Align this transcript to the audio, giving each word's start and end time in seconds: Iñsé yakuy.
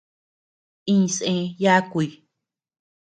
Iñsé 0.93 1.31
yakuy. 1.63 2.09